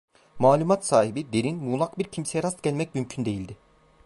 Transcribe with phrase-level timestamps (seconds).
[0.39, 3.57] Malumat sahibi, derin, muğlak bir kimseye rast gelmek mümkün değildi.